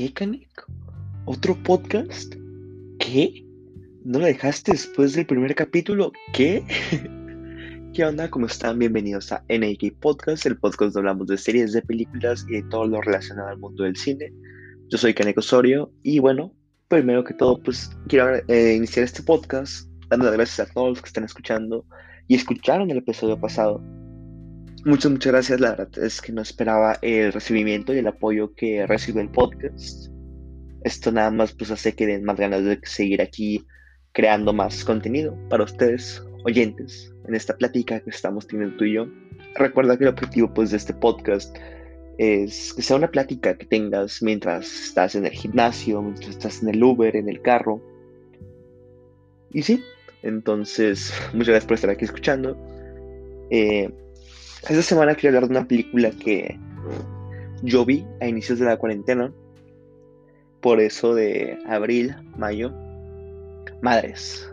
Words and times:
¿Qué, 0.00 0.14
Canek? 0.14 0.64
¿Otro 1.26 1.62
podcast? 1.62 2.34
¿Qué? 2.98 3.44
¿No 4.02 4.18
lo 4.18 4.24
dejaste 4.24 4.72
después 4.72 5.12
del 5.12 5.26
primer 5.26 5.54
capítulo? 5.54 6.10
¿Qué? 6.32 6.64
¿Qué 7.92 8.04
onda? 8.06 8.30
¿Cómo 8.30 8.46
están? 8.46 8.78
Bienvenidos 8.78 9.30
a 9.30 9.44
NAK 9.50 9.92
Podcast, 10.00 10.46
el 10.46 10.56
podcast 10.56 10.94
donde 10.94 11.00
hablamos 11.00 11.26
de 11.26 11.36
series, 11.36 11.74
de 11.74 11.82
películas 11.82 12.46
y 12.48 12.52
de 12.52 12.62
todo 12.70 12.86
lo 12.86 13.02
relacionado 13.02 13.48
al 13.48 13.58
mundo 13.58 13.84
del 13.84 13.94
cine. 13.94 14.32
Yo 14.88 14.96
soy 14.96 15.12
Kaneko 15.12 15.40
Osorio 15.40 15.92
y 16.02 16.18
bueno, 16.18 16.54
primero 16.88 17.22
que 17.22 17.34
todo, 17.34 17.62
pues 17.62 17.90
quiero 18.08 18.36
eh, 18.48 18.74
iniciar 18.74 19.04
este 19.04 19.22
podcast 19.22 19.86
dando 20.08 20.24
las 20.24 20.34
gracias 20.34 20.66
a 20.66 20.72
todos 20.72 20.88
los 20.88 21.02
que 21.02 21.08
están 21.08 21.24
escuchando 21.24 21.84
y 22.26 22.36
escucharon 22.36 22.90
el 22.90 22.96
episodio 22.96 23.38
pasado. 23.38 23.82
Muchas, 24.84 25.12
muchas 25.12 25.32
gracias. 25.32 25.60
La 25.60 25.70
verdad 25.70 25.98
es 25.98 26.20
que 26.22 26.32
no 26.32 26.40
esperaba 26.40 26.98
el 27.02 27.32
recibimiento 27.32 27.92
y 27.92 27.98
el 27.98 28.06
apoyo 28.06 28.54
que 28.54 28.86
recibe 28.86 29.20
el 29.20 29.28
podcast. 29.28 30.10
Esto 30.84 31.12
nada 31.12 31.30
más 31.30 31.52
pues 31.52 31.70
hace 31.70 31.92
que 31.92 32.06
den 32.06 32.24
más 32.24 32.38
ganas 32.38 32.64
de 32.64 32.80
seguir 32.84 33.20
aquí 33.20 33.66
creando 34.12 34.52
más 34.52 34.84
contenido 34.84 35.36
para 35.50 35.64
ustedes, 35.64 36.22
oyentes, 36.44 37.14
en 37.28 37.34
esta 37.34 37.56
plática 37.56 38.00
que 38.00 38.10
estamos 38.10 38.46
teniendo 38.46 38.76
tú 38.78 38.84
y 38.84 38.94
yo. 38.94 39.06
Recuerda 39.56 39.98
que 39.98 40.04
el 40.04 40.10
objetivo 40.10 40.52
pues 40.54 40.70
de 40.70 40.78
este 40.78 40.94
podcast 40.94 41.54
es 42.16 42.72
que 42.72 42.82
sea 42.82 42.96
una 42.96 43.10
plática 43.10 43.56
que 43.56 43.66
tengas 43.66 44.22
mientras 44.22 44.86
estás 44.86 45.14
en 45.14 45.26
el 45.26 45.32
gimnasio, 45.32 46.00
mientras 46.02 46.30
estás 46.30 46.62
en 46.62 46.70
el 46.70 46.82
Uber, 46.82 47.14
en 47.16 47.28
el 47.28 47.42
carro. 47.42 47.82
Y 49.52 49.62
sí, 49.62 49.82
entonces 50.22 51.12
muchas 51.34 51.48
gracias 51.48 51.66
por 51.66 51.74
estar 51.74 51.90
aquí 51.90 52.04
escuchando. 52.06 52.56
Eh, 53.50 53.90
esta 54.68 54.82
semana 54.82 55.14
quiero 55.14 55.36
hablar 55.36 55.48
de 55.48 55.58
una 55.58 55.66
película 55.66 56.10
que 56.10 56.58
yo 57.62 57.84
vi 57.84 58.06
a 58.20 58.26
inicios 58.26 58.58
de 58.58 58.66
la 58.66 58.76
cuarentena. 58.76 59.32
Por 60.60 60.80
eso 60.80 61.14
de 61.14 61.58
abril, 61.66 62.14
mayo. 62.36 62.72
Madres. 63.80 64.46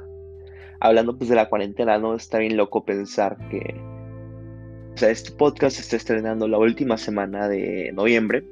Hablando 0.79 1.17
pues 1.17 1.29
de 1.29 1.35
la 1.35 1.49
cuarentena, 1.49 1.97
¿no? 1.97 2.15
Está 2.15 2.37
bien 2.37 2.55
loco 2.55 2.85
pensar 2.85 3.37
que... 3.49 3.81
O 4.93 4.97
sea, 4.97 5.09
este 5.09 5.31
podcast 5.31 5.75
se 5.75 5.81
está 5.81 5.95
estrenando 5.97 6.47
la 6.47 6.57
última 6.57 6.97
semana 6.97 7.47
de 7.47 7.91
noviembre. 7.93 8.43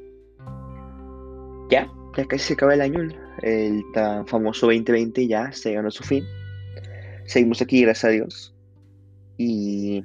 Ya, 1.70 1.92
ya 2.16 2.26
casi 2.26 2.44
se 2.46 2.54
acaba 2.54 2.74
el 2.74 2.82
año. 2.82 3.08
El 3.42 3.84
tan 3.94 4.28
famoso 4.28 4.68
2020 4.68 5.28
ya 5.28 5.50
llegando 5.52 5.88
a 5.88 5.92
su 5.92 6.04
fin. 6.04 6.26
Seguimos 7.26 7.62
aquí, 7.62 7.82
gracias 7.82 8.06
a 8.06 8.10
Dios. 8.10 8.56
Y 9.38 10.04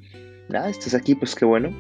nada, 0.51 0.69
estás 0.69 0.95
aquí, 0.95 1.15
pues 1.15 1.35
qué 1.35 1.45
bueno. 1.45 1.71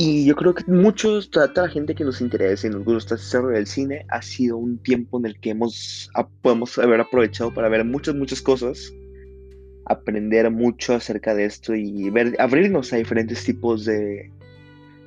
Y 0.00 0.24
yo 0.24 0.36
creo 0.36 0.54
que 0.54 0.62
muchos, 0.70 1.28
toda, 1.28 1.50
la 1.56 1.68
gente 1.68 1.92
que 1.92 2.04
nos 2.04 2.20
interesa 2.20 2.68
y 2.68 2.70
nos 2.70 2.84
gusta 2.84 3.16
hacer 3.16 3.42
del 3.42 3.66
cine, 3.66 4.06
ha 4.10 4.22
sido 4.22 4.56
un 4.56 4.78
tiempo 4.78 5.18
en 5.18 5.26
el 5.26 5.40
que 5.40 5.50
hemos, 5.50 6.08
podemos 6.40 6.78
haber 6.78 7.00
aprovechado 7.00 7.52
para 7.52 7.68
ver 7.68 7.84
muchas, 7.84 8.14
muchas 8.14 8.40
cosas, 8.40 8.92
aprender 9.86 10.48
mucho 10.52 10.94
acerca 10.94 11.34
de 11.34 11.46
esto 11.46 11.74
y 11.74 12.10
ver, 12.10 12.36
abrirnos 12.38 12.92
a 12.92 12.96
diferentes 12.96 13.42
tipos 13.42 13.84
de 13.86 14.30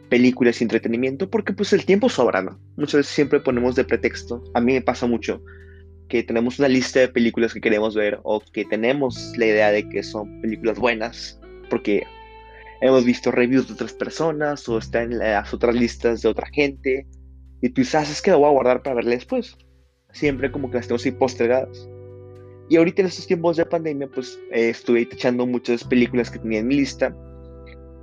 películas 0.09 0.59
y 0.59 0.65
entretenimiento, 0.65 1.29
porque 1.29 1.53
pues 1.53 1.71
el 1.71 1.85
tiempo 1.85 2.09
sobra, 2.09 2.41
¿no? 2.41 2.59
Muchas 2.75 2.95
veces 2.95 3.15
siempre 3.15 3.39
ponemos 3.39 3.75
de 3.75 3.85
pretexto, 3.85 4.43
a 4.53 4.59
mí 4.59 4.73
me 4.73 4.81
pasa 4.81 5.07
mucho, 5.07 5.41
que 6.11 6.23
tenemos 6.23 6.59
una 6.59 6.67
lista 6.67 6.99
de 6.99 7.07
películas 7.07 7.53
que 7.53 7.61
queremos 7.61 7.95
ver 7.95 8.19
o 8.23 8.41
que 8.41 8.65
tenemos 8.65 9.31
la 9.37 9.45
idea 9.45 9.71
de 9.71 9.87
que 9.87 10.03
son 10.03 10.41
películas 10.41 10.77
buenas 10.77 11.39
porque 11.69 12.03
hemos 12.81 13.05
visto 13.05 13.31
reviews 13.31 13.69
de 13.69 13.75
otras 13.75 13.93
personas 13.93 14.67
o 14.67 14.77
están 14.77 15.13
en 15.13 15.19
las 15.19 15.53
otras 15.53 15.73
listas 15.73 16.21
de 16.21 16.27
otra 16.27 16.49
gente 16.51 17.07
y 17.61 17.69
dices, 17.69 17.95
ah, 17.95 18.01
es 18.01 18.21
que 18.21 18.31
lo 18.31 18.39
voy 18.39 18.49
a 18.49 18.51
guardar 18.51 18.83
para 18.83 18.97
verla 18.97 19.11
después. 19.11 19.57
Siempre 20.11 20.51
como 20.51 20.69
que 20.69 20.77
las 20.77 20.87
tenemos 20.87 21.05
ahí 21.05 21.11
postergadas. 21.13 21.87
Y 22.69 22.75
ahorita 22.75 23.03
en 23.03 23.07
estos 23.07 23.27
tiempos 23.27 23.55
de 23.55 23.65
pandemia, 23.65 24.07
pues 24.07 24.37
eh, 24.51 24.69
estuve 24.69 25.01
echando 25.03 25.45
muchas 25.45 25.85
películas 25.85 26.29
que 26.29 26.39
tenía 26.39 26.59
en 26.59 26.67
mi 26.67 26.75
lista, 26.75 27.15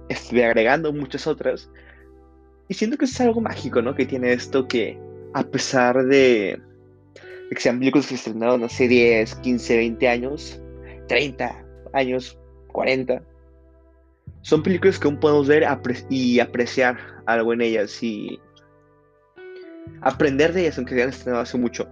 estuve 0.08 0.46
agregando 0.46 0.94
muchas 0.94 1.26
otras 1.26 1.70
y 2.68 2.74
siento 2.74 2.96
que 2.96 3.04
es 3.04 3.20
algo 3.20 3.42
mágico, 3.42 3.82
¿no? 3.82 3.94
Que 3.94 4.06
tiene 4.06 4.32
esto 4.32 4.66
que 4.66 4.98
a 5.34 5.42
pesar 5.42 6.06
de 6.06 6.58
que 7.54 7.60
sean 7.60 7.78
películas 7.78 8.06
que 8.06 8.16
se 8.16 8.28
estrenaron 8.28 8.62
hace 8.64 8.88
10, 8.88 9.34
15, 9.36 9.76
20 9.76 10.08
años, 10.08 10.62
30 11.08 11.64
años, 11.92 12.38
40. 12.72 13.22
Son 14.42 14.62
películas 14.62 14.98
que 14.98 15.08
aún 15.08 15.18
podemos 15.18 15.48
ver 15.48 15.64
y 16.10 16.40
apreciar 16.40 16.98
algo 17.26 17.52
en 17.52 17.62
ellas 17.62 18.02
y 18.02 18.38
aprender 20.02 20.52
de 20.52 20.62
ellas, 20.62 20.78
aunque 20.78 20.94
se 20.94 21.00
hayan 21.00 21.10
estrenado 21.10 21.42
hace 21.42 21.58
mucho. 21.58 21.88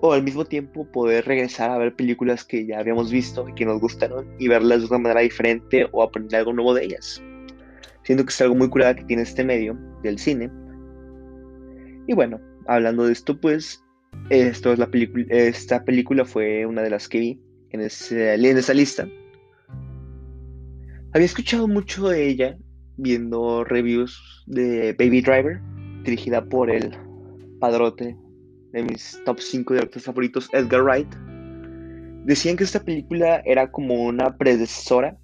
O 0.00 0.12
al 0.12 0.22
mismo 0.22 0.44
tiempo 0.44 0.84
poder 0.90 1.24
regresar 1.24 1.70
a 1.70 1.78
ver 1.78 1.94
películas 1.94 2.44
que 2.44 2.66
ya 2.66 2.78
habíamos 2.78 3.10
visto 3.10 3.48
y 3.48 3.54
que 3.54 3.64
nos 3.64 3.80
gustaron 3.80 4.34
y 4.38 4.48
verlas 4.48 4.80
de 4.80 4.86
una 4.86 4.98
manera 4.98 5.20
diferente 5.20 5.88
o 5.92 6.02
aprender 6.02 6.40
algo 6.40 6.52
nuevo 6.52 6.74
de 6.74 6.84
ellas. 6.84 7.22
Siento 8.02 8.24
que 8.24 8.30
es 8.30 8.40
algo 8.40 8.54
muy 8.54 8.68
curada 8.68 8.94
que 8.94 9.04
tiene 9.04 9.22
este 9.22 9.44
medio 9.44 9.78
del 10.02 10.18
cine. 10.18 10.50
Y 12.06 12.12
bueno, 12.12 12.38
hablando 12.66 13.06
de 13.06 13.12
esto, 13.12 13.40
pues 13.40 13.83
esta 14.30 15.84
película 15.84 16.24
fue 16.24 16.66
una 16.66 16.82
de 16.82 16.90
las 16.90 17.08
que 17.08 17.18
vi 17.18 17.40
en, 17.70 17.80
en 17.80 18.56
esa 18.58 18.74
lista. 18.74 19.08
Había 21.12 21.26
escuchado 21.26 21.68
mucho 21.68 22.08
de 22.08 22.28
ella 22.28 22.56
viendo 22.96 23.64
reviews 23.64 24.44
de 24.46 24.94
Baby 24.98 25.20
Driver, 25.20 25.60
dirigida 26.02 26.44
por 26.44 26.70
el 26.70 26.90
padrote 27.60 28.16
de 28.72 28.82
mis 28.82 29.20
top 29.24 29.38
5 29.40 29.74
directores 29.74 30.04
favoritos, 30.04 30.48
Edgar 30.52 30.82
Wright. 30.82 31.08
Decían 32.24 32.56
que 32.56 32.64
esta 32.64 32.82
película 32.82 33.42
era 33.44 33.70
como 33.70 34.04
una 34.04 34.36
predecesora 34.36 35.16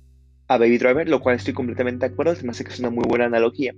a 0.49 0.59
Baby 0.59 0.79
Driver, 0.79 1.09
lo 1.09 1.21
cual 1.21 1.37
estoy 1.37 1.55
completamente 1.55 2.07
de 2.07 2.13
acuerdo, 2.13 2.35
se 2.35 2.45
me 2.45 2.51
hace 2.51 2.65
que 2.65 2.71
es 2.71 2.79
una 2.79 2.91
muy 2.91 3.05
buena 3.09 3.27
analogía. 3.27 3.75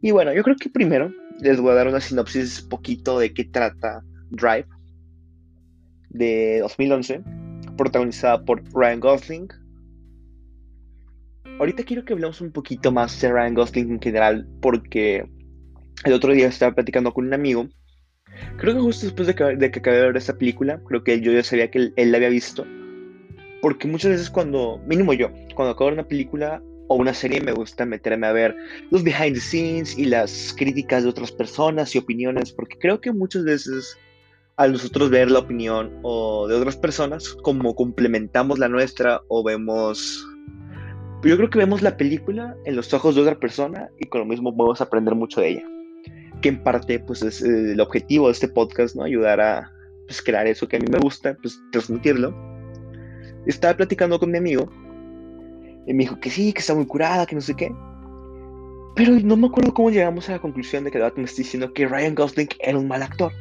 Y 0.00 0.10
bueno, 0.10 0.32
yo 0.32 0.42
creo 0.42 0.56
que 0.56 0.68
primero 0.68 1.12
les 1.40 1.60
voy 1.60 1.72
a 1.72 1.74
dar 1.74 1.88
una 1.88 2.00
sinopsis 2.00 2.62
poquito 2.62 3.18
de 3.18 3.32
qué 3.32 3.44
trata 3.44 4.02
Drive 4.30 4.66
de 6.10 6.58
2011, 6.60 7.22
protagonizada 7.76 8.44
por 8.44 8.62
Ryan 8.74 9.00
Gosling. 9.00 9.48
Ahorita 11.58 11.82
quiero 11.84 12.04
que 12.04 12.12
hablemos 12.12 12.40
un 12.40 12.52
poquito 12.52 12.92
más 12.92 13.20
de 13.20 13.32
Ryan 13.32 13.54
Gosling 13.54 13.90
en 13.92 14.00
general, 14.00 14.48
porque 14.60 15.24
el 16.04 16.12
otro 16.12 16.32
día 16.32 16.48
estaba 16.48 16.74
platicando 16.74 17.12
con 17.12 17.26
un 17.26 17.34
amigo. 17.34 17.68
Creo 18.56 18.74
que 18.74 18.80
justo 18.80 19.06
después 19.06 19.26
de 19.26 19.34
que, 19.34 19.42
acabé 19.78 19.96
de 19.96 20.06
ver 20.06 20.16
esta 20.16 20.36
película, 20.36 20.80
creo 20.86 21.02
que 21.02 21.20
yo 21.20 21.32
ya 21.32 21.42
sabía 21.42 21.70
que 21.70 21.78
él, 21.78 21.92
él 21.96 22.12
la 22.12 22.18
había 22.18 22.28
visto. 22.28 22.64
Porque 23.60 23.88
muchas 23.88 24.12
veces 24.12 24.30
cuando, 24.30 24.80
mínimo 24.86 25.12
yo, 25.12 25.30
cuando 25.54 25.72
acabo 25.72 25.86
de 25.86 25.96
ver 25.96 26.00
una 26.00 26.08
película, 26.08 26.62
o 26.88 26.96
una 26.96 27.14
serie 27.14 27.40
me 27.40 27.52
gusta 27.52 27.86
meterme 27.86 28.26
a 28.26 28.32
ver 28.32 28.56
los 28.90 29.04
behind 29.04 29.34
the 29.34 29.40
scenes 29.40 29.96
y 29.96 30.06
las 30.06 30.54
críticas 30.56 31.04
de 31.04 31.10
otras 31.10 31.30
personas 31.30 31.94
y 31.94 31.98
opiniones, 31.98 32.52
porque 32.52 32.78
creo 32.78 33.00
que 33.00 33.12
muchas 33.12 33.44
veces 33.44 33.96
al 34.56 34.72
nosotros 34.72 35.10
ver 35.10 35.30
la 35.30 35.38
opinión 35.38 36.00
o 36.02 36.48
de 36.48 36.56
otras 36.56 36.76
personas, 36.76 37.34
como 37.42 37.76
complementamos 37.76 38.58
la 38.58 38.68
nuestra 38.68 39.22
o 39.28 39.44
vemos... 39.44 40.26
Yo 41.22 41.36
creo 41.36 41.50
que 41.50 41.58
vemos 41.58 41.82
la 41.82 41.96
película 41.96 42.56
en 42.64 42.74
los 42.74 42.92
ojos 42.94 43.14
de 43.14 43.22
otra 43.22 43.38
persona 43.38 43.88
y 43.98 44.06
con 44.06 44.20
lo 44.20 44.26
mismo 44.26 44.56
podemos 44.56 44.80
aprender 44.80 45.14
mucho 45.14 45.40
de 45.40 45.50
ella. 45.50 45.62
Que 46.42 46.48
en 46.48 46.62
parte 46.62 46.98
pues 47.00 47.22
es 47.22 47.42
eh, 47.42 47.72
el 47.72 47.80
objetivo 47.80 48.26
de 48.26 48.32
este 48.32 48.48
podcast, 48.48 48.96
¿no? 48.96 49.04
Ayudar 49.04 49.40
a 49.40 49.72
pues, 50.06 50.22
crear 50.22 50.46
eso 50.46 50.66
que 50.66 50.76
a 50.76 50.80
mí 50.80 50.86
me 50.90 50.98
gusta, 50.98 51.36
pues 51.40 51.60
transmitirlo. 51.72 52.34
Estaba 53.46 53.76
platicando 53.76 54.18
con 54.18 54.30
mi 54.30 54.38
amigo 54.38 54.70
y 55.88 55.94
me 55.94 56.04
dijo 56.04 56.20
que 56.20 56.28
sí, 56.28 56.52
que 56.52 56.60
está 56.60 56.74
muy 56.74 56.86
curada, 56.86 57.24
que 57.24 57.34
no 57.34 57.40
sé 57.40 57.56
qué. 57.56 57.72
Pero 58.94 59.12
no 59.24 59.38
me 59.38 59.46
acuerdo 59.46 59.72
cómo 59.72 59.90
llegamos 59.90 60.28
a 60.28 60.32
la 60.32 60.38
conclusión 60.38 60.84
de 60.84 60.90
que 60.90 60.98
me 60.98 61.24
está 61.24 61.38
diciendo 61.38 61.72
que 61.72 61.88
Ryan 61.88 62.14
Gosling 62.14 62.48
era 62.60 62.76
un 62.76 62.86
mal 62.86 63.02
actor. 63.02 63.32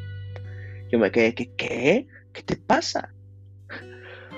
Yo 0.89 0.97
me 0.97 1.11
quedé 1.11 1.35
que, 1.35 1.51
¿qué? 1.57 2.07
¿Qué 2.31 2.44
te 2.44 2.55
pasa? 2.55 3.13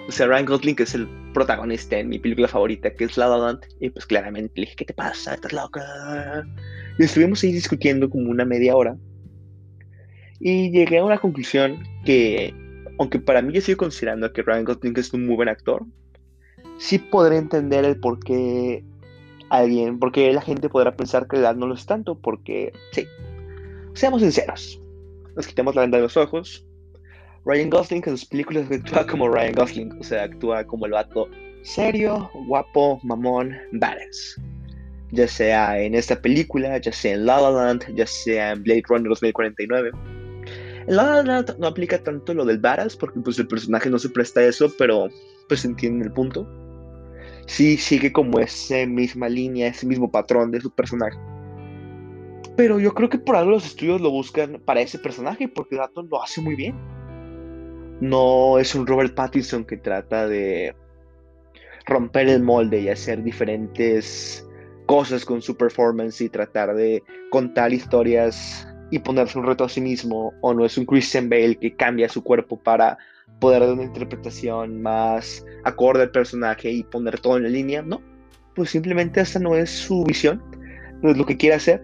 O 0.08 0.12
sea, 0.12 0.26
Ryan 0.26 0.48
Gosling 0.48 0.76
es 0.80 0.96
el 0.96 1.08
protagonista 1.36 2.00
en 2.00 2.10
mi 2.10 2.18
película 2.18 2.48
favorita, 2.48 2.92
que 2.92 3.04
es 3.04 3.16
La 3.16 3.28
La 3.28 3.60
Y 3.80 3.92
pues 3.92 4.08
claramente 4.08 4.54
le 4.56 4.62
dije, 4.62 4.76
¿qué 4.76 4.86
te 4.86 4.94
pasa? 4.96 5.36
¿Estás 5.36 5.54
loca? 5.54 5.84
Y 6.98 7.04
estuvimos 7.04 7.44
ahí 7.44 7.52
discutiendo 7.52 8.10
como 8.10 8.32
una 8.32 8.44
media 8.44 8.76
hora. 8.76 8.98
Y 10.40 10.72
llegué 10.72 10.98
a 10.98 11.06
una 11.06 11.20
conclusión 11.20 11.84
que, 12.06 12.56
aunque 12.98 13.20
para 13.20 13.44
mí 13.44 13.54
yo 13.54 13.62
sigo 13.62 13.78
considerando 13.78 14.34
que 14.34 14.42
Ryan 14.42 14.64
Gosling 14.64 14.98
es 14.98 15.14
un 15.14 15.28
muy 15.28 15.36
buen 15.36 15.50
actor, 15.50 15.86
sí 16.80 16.98
podré 16.98 17.38
entender 17.38 17.86
el 17.86 18.00
por 18.00 18.20
qué 18.20 18.84
alguien, 19.50 20.00
porque 20.00 20.32
la 20.34 20.42
gente 20.42 20.70
podrá 20.70 20.96
pensar 20.96 21.28
que 21.28 21.38
la 21.38 21.50
edad 21.50 21.56
no 21.56 21.68
lo 21.68 21.76
es 21.76 21.86
tanto, 21.86 22.16
porque 22.16 22.74
sí, 22.92 23.06
seamos 23.94 24.22
sinceros, 24.22 24.82
nos 25.36 25.46
quitamos 25.46 25.76
la 25.76 25.82
venda 25.82 25.98
de 25.98 26.04
los 26.04 26.18
ojos. 26.18 26.66
Ryan 27.46 27.70
Gosling 27.70 28.04
en 28.06 28.18
sus 28.18 28.28
películas 28.28 28.70
actúa 28.72 29.06
como 29.06 29.30
Ryan 29.30 29.54
Gosling, 29.54 30.00
o 30.00 30.04
sea, 30.04 30.24
actúa 30.24 30.64
como 30.66 30.86
el 30.86 30.92
vato 30.92 31.30
serio, 31.64 32.30
guapo, 32.48 33.00
mamón, 33.04 33.56
badass. 33.74 34.40
ya 35.12 35.28
sea 35.28 35.80
en 35.82 35.96
esta 35.96 36.22
película, 36.22 36.78
ya 36.78 36.92
sea 36.92 37.14
en 37.14 37.26
La 37.26 37.42
La 37.42 37.52
Land, 37.52 37.96
ya 37.96 38.06
sea 38.06 38.52
en 38.52 38.64
Blade 38.64 38.84
Runner 38.88 39.10
2049. 39.10 39.92
En 40.88 40.96
La 40.96 41.04
La 41.04 41.24
Land 41.24 41.58
no 41.60 41.68
aplica 41.68 41.98
tanto 42.02 42.34
lo 42.34 42.46
del 42.46 42.60
Varas 42.60 42.96
porque 42.96 43.20
pues 43.20 43.40
el 43.40 43.48
personaje 43.48 43.90
no 43.90 44.00
se 44.00 44.10
presta 44.10 44.42
a 44.42 44.46
eso, 44.46 44.72
pero 44.78 45.10
pues 45.48 45.66
entienden 45.66 46.08
el 46.08 46.14
punto. 46.14 46.48
Sí 47.50 47.78
sigue 47.78 48.14
como 48.14 48.40
esa 48.40 48.86
misma 48.86 49.28
línea, 49.28 49.70
ese 49.70 49.88
mismo 49.88 50.12
patrón 50.12 50.52
de 50.52 50.62
su 50.62 50.70
personaje. 50.70 51.18
Pero 52.56 52.80
yo 52.80 52.94
creo 52.94 53.10
que 53.10 53.18
por 53.18 53.36
algo 53.36 53.50
los 53.50 53.66
estudios 53.66 54.00
lo 54.02 54.12
buscan 54.12 54.62
para 54.64 54.82
ese 54.82 55.00
personaje 55.00 55.48
porque 55.48 55.76
Dato 55.76 56.04
lo 56.04 56.22
hace 56.22 56.42
muy 56.42 56.56
bien. 56.56 56.76
No 58.02 58.60
es 58.60 58.76
un 58.76 58.86
Robert 58.86 59.16
Pattinson 59.16 59.66
que 59.66 59.78
trata 59.78 60.28
de 60.28 60.76
romper 61.88 62.30
el 62.30 62.44
molde 62.44 62.82
y 62.82 62.90
hacer 62.90 63.24
diferentes 63.24 64.48
cosas 64.86 65.26
con 65.26 65.42
su 65.42 65.58
performance 65.58 66.22
y 66.22 66.30
tratar 66.30 66.76
de 66.76 67.02
contar 67.32 67.74
historias 67.74 68.68
y 68.92 69.00
ponerse 69.00 69.40
un 69.40 69.48
reto 69.48 69.64
a 69.64 69.70
sí 69.70 69.82
mismo, 69.82 70.34
o 70.42 70.54
no 70.54 70.66
es 70.66 70.78
un 70.78 70.86
Christian 70.86 71.30
Bale 71.30 71.56
que 71.56 71.76
cambia 71.76 72.10
su 72.10 72.24
cuerpo 72.24 72.60
para 72.60 73.00
poder 73.40 73.62
dar 73.62 73.74
una 73.74 73.84
interpretación 73.84 74.82
más 74.82 75.46
acorde 75.64 76.04
al 76.04 76.12
personaje 76.12 76.72
y 76.72 76.84
poner 76.84 77.20
todo 77.20 77.38
en 77.38 77.44
la 77.44 77.50
línea, 77.50 77.82
no, 77.82 78.02
pues 78.56 78.70
simplemente 78.70 79.22
esta 79.22 79.40
no 79.40 79.56
es 79.56 79.70
su 79.70 80.04
visión, 80.04 80.44
no 81.02 81.12
es 81.12 81.18
lo 81.18 81.26
que 81.26 81.38
quiere 81.38 81.56
hacer, 81.56 81.84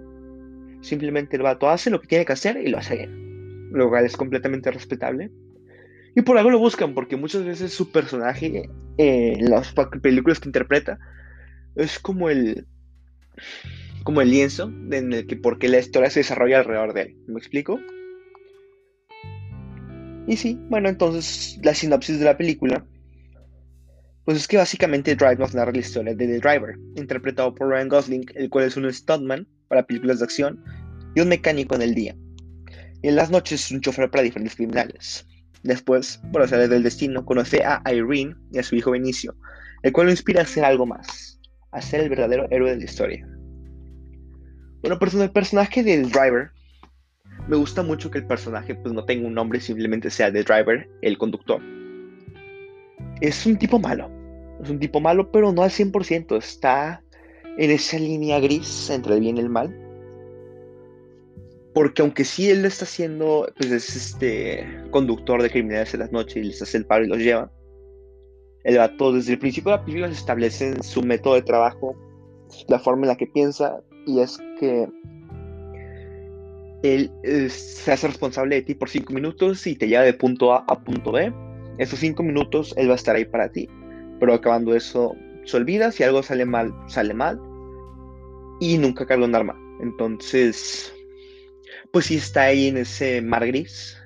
simplemente 0.81 1.37
el 1.37 1.43
vato 1.43 1.69
hace 1.69 1.89
lo 1.89 2.01
que 2.01 2.07
tiene 2.07 2.25
que 2.25 2.33
hacer 2.33 2.57
y 2.57 2.67
lo 2.67 2.77
hace 2.77 2.95
bien, 2.95 3.71
lo 3.71 3.89
cual 3.89 4.05
es 4.05 4.17
completamente 4.17 4.71
respetable. 4.71 5.31
Y 6.15 6.21
por 6.21 6.37
algo 6.37 6.49
lo 6.49 6.59
buscan, 6.59 6.93
porque 6.93 7.17
muchas 7.17 7.43
veces 7.43 7.73
su 7.73 7.91
personaje 7.91 8.69
en 8.97 9.49
las 9.49 9.73
películas 10.01 10.39
que 10.39 10.49
interpreta 10.49 10.97
es 11.75 11.99
como 11.99 12.29
el 12.29 12.65
como 14.03 14.21
el 14.21 14.29
lienzo 14.29 14.71
en 14.91 15.11
el 15.11 15.27
que 15.27 15.35
porque 15.35 15.67
la 15.67 15.79
historia 15.79 16.09
se 16.09 16.19
desarrolla 16.19 16.59
alrededor 16.59 16.93
de 16.93 17.01
él. 17.01 17.17
¿Me 17.27 17.39
explico? 17.39 17.79
Y 20.27 20.37
sí, 20.37 20.59
bueno, 20.69 20.89
entonces 20.89 21.59
la 21.63 21.73
sinopsis 21.73 22.19
de 22.19 22.25
la 22.25 22.37
película 22.37 22.85
pues 24.25 24.39
es 24.39 24.47
que 24.47 24.57
básicamente 24.57 25.15
Drive 25.15 25.37
nos 25.37 25.53
narra 25.53 25.71
la 25.71 25.77
historia 25.77 26.15
de 26.15 26.25
The 26.25 26.39
Driver, 26.39 26.75
interpretado 26.95 27.53
por 27.53 27.69
Ryan 27.69 27.89
Gosling, 27.89 28.25
el 28.33 28.49
cual 28.49 28.65
es 28.65 28.75
un 28.75 28.91
stuntman 28.91 29.47
para 29.67 29.85
películas 29.85 30.17
de 30.17 30.25
acción 30.25 30.63
y 31.13 31.21
un 31.21 31.29
mecánico 31.29 31.75
en 31.75 31.83
el 31.83 31.93
día. 31.93 32.15
Y 33.03 33.09
en 33.09 33.15
las 33.15 33.29
noches 33.29 33.65
es 33.65 33.71
un 33.71 33.81
chofer 33.81 34.09
para 34.09 34.23
diferentes 34.23 34.55
criminales. 34.55 35.27
Después, 35.61 36.19
por 36.31 36.41
hacer 36.41 36.67
del 36.67 36.81
destino, 36.81 37.23
conoce 37.23 37.63
a 37.63 37.81
Irene 37.91 38.35
y 38.51 38.57
a 38.57 38.63
su 38.63 38.75
hijo 38.75 38.91
Benicio, 38.91 39.35
el 39.83 39.93
cual 39.93 40.07
lo 40.07 40.11
inspira 40.11 40.41
a 40.41 40.43
hacer 40.43 40.65
algo 40.65 40.87
más, 40.87 41.39
a 41.71 41.81
ser 41.81 42.01
el 42.01 42.09
verdadero 42.09 42.47
héroe 42.49 42.71
de 42.71 42.77
la 42.77 42.83
historia. 42.83 43.27
Bueno, 44.81 44.97
pues 44.97 45.13
el 45.13 45.31
personaje 45.31 45.83
del 45.83 46.09
driver, 46.09 46.49
me 47.47 47.57
gusta 47.57 47.83
mucho 47.83 48.09
que 48.09 48.19
el 48.19 48.27
personaje 48.27 48.75
pues 48.75 48.93
no 48.93 49.05
tenga 49.05 49.27
un 49.27 49.33
nombre, 49.33 49.59
simplemente 49.59 50.09
sea 50.09 50.31
The 50.31 50.43
Driver, 50.43 50.89
el 51.01 51.17
conductor. 51.17 51.61
Es 53.21 53.45
un 53.45 53.57
tipo 53.57 53.79
malo, 53.79 54.09
es 54.61 54.69
un 54.69 54.79
tipo 54.79 54.99
malo, 54.99 55.31
pero 55.31 55.51
no 55.51 55.63
al 55.63 55.69
100%, 55.69 56.37
está 56.37 57.03
en 57.57 57.71
esa 57.71 57.99
línea 57.99 58.39
gris 58.39 58.89
entre 58.89 59.15
el 59.15 59.19
bien 59.19 59.37
y 59.37 59.41
el 59.41 59.49
mal. 59.49 59.73
Porque 61.73 62.01
aunque 62.01 62.23
sí 62.23 62.49
él 62.49 62.61
lo 62.61 62.67
está 62.67 62.85
haciendo, 62.85 63.47
pues 63.57 63.71
es 63.71 63.95
este 63.95 64.65
conductor 64.91 65.41
de 65.41 65.49
criminales 65.49 65.93
en 65.93 65.99
las 65.99 66.11
noches 66.11 66.37
y 66.37 66.43
les 66.43 66.61
hace 66.61 66.77
el 66.77 66.85
paro 66.85 67.03
y 67.03 67.07
los 67.07 67.19
lleva. 67.19 67.51
El 68.63 68.77
vato 68.77 69.11
desde 69.11 69.33
el 69.33 69.39
principio 69.39 69.71
de 69.71 69.77
la 69.77 69.85
película 69.85 70.07
se 70.07 70.13
establece 70.13 70.81
su 70.81 71.03
método 71.03 71.35
de 71.35 71.43
trabajo, 71.43 71.95
la 72.67 72.79
forma 72.79 73.03
en 73.03 73.09
la 73.09 73.17
que 73.17 73.27
piensa, 73.27 73.79
y 74.07 74.19
es 74.19 74.37
que 74.59 74.87
él 76.93 77.11
eh, 77.23 77.49
se 77.49 77.91
hace 77.91 78.07
responsable 78.07 78.55
de 78.55 78.61
ti 78.61 78.75
por 78.75 78.89
cinco 78.89 79.13
minutos 79.13 79.65
y 79.65 79.75
te 79.75 79.87
lleva 79.87 80.03
de 80.03 80.13
punto 80.13 80.53
A 80.53 80.65
a 80.67 80.83
punto 80.83 81.11
B. 81.11 81.33
Esos 81.77 81.99
cinco 81.99 82.23
minutos 82.23 82.73
él 82.77 82.89
va 82.89 82.93
a 82.93 82.97
estar 82.97 83.15
ahí 83.15 83.25
para 83.25 83.49
ti, 83.49 83.69
pero 84.19 84.33
acabando 84.33 84.75
eso 84.75 85.15
se 85.45 85.57
olvida, 85.57 85.91
si 85.91 86.03
algo 86.03 86.23
sale 86.23 86.45
mal, 86.45 86.73
sale 86.87 87.13
mal 87.13 87.39
y 88.59 88.77
nunca 88.77 89.05
carga 89.05 89.25
un 89.25 89.35
arma. 89.35 89.59
Entonces, 89.81 90.93
pues 91.91 92.05
sí 92.05 92.15
está 92.15 92.43
ahí 92.43 92.67
en 92.67 92.77
ese 92.77 93.21
mar 93.21 93.45
gris. 93.47 93.97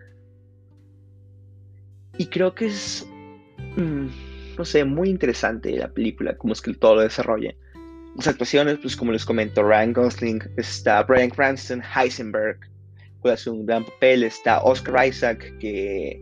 Y 2.18 2.26
creo 2.28 2.54
que 2.54 2.68
es, 2.68 3.08
mm, 3.78 4.08
no 4.58 4.66
sé, 4.66 4.84
muy 4.84 5.10
interesante 5.10 5.72
la 5.78 5.94
película, 5.94 6.38
como 6.38 6.54
es 6.54 6.62
que 6.62 6.74
todo 6.74 6.96
lo 6.96 7.02
desarrolla. 7.02 7.56
Las 8.16 8.28
actuaciones, 8.28 8.80
pues 8.82 8.96
como 8.96 9.12
les 9.12 9.26
comento, 9.26 9.64
Ryan 9.64 9.94
Gosling, 9.94 10.42
está 10.58 11.04
Brian 11.04 11.30
Cranston, 11.30 11.82
Heisenberg, 11.82 12.60
que 13.24 13.32
hace 13.32 13.50
un 13.50 13.66
gran 13.66 13.86
papel, 13.86 14.24
está 14.24 14.62
Oscar 14.62 15.08
Isaac, 15.08 15.54
que 15.60 16.22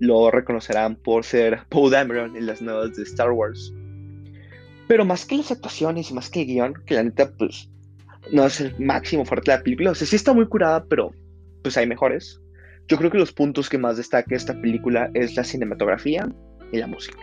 lo 0.00 0.30
reconocerán 0.30 0.96
por 0.96 1.24
ser 1.24 1.60
Paul 1.68 1.90
Dameron 1.90 2.36
en 2.36 2.46
las 2.46 2.62
nuevas 2.62 2.96
de 2.96 3.02
Star 3.02 3.30
Wars. 3.30 3.72
Pero 4.86 5.04
más 5.04 5.24
que 5.24 5.36
las 5.36 5.50
actuaciones 5.50 6.10
y 6.10 6.14
más 6.14 6.30
que 6.30 6.42
el 6.42 6.46
guion, 6.46 6.74
que 6.86 6.94
la 6.94 7.02
neta, 7.02 7.30
pues, 7.36 7.68
no 8.32 8.46
es 8.46 8.60
el 8.60 8.78
máximo 8.78 9.24
fuerte 9.24 9.50
de 9.50 9.58
la 9.58 9.62
película. 9.62 9.90
O 9.90 9.94
sea, 9.94 10.06
sí 10.06 10.16
está 10.16 10.32
muy 10.32 10.46
curada, 10.46 10.84
pero 10.84 11.12
pues 11.62 11.76
hay 11.76 11.86
mejores. 11.86 12.40
Yo 12.86 12.96
creo 12.96 13.10
que 13.10 13.18
los 13.18 13.32
puntos 13.32 13.68
que 13.68 13.78
más 13.78 13.98
destaca 13.98 14.34
esta 14.34 14.58
película 14.60 15.10
es 15.14 15.36
la 15.36 15.44
cinematografía 15.44 16.28
y 16.72 16.78
la 16.78 16.86
música 16.86 17.18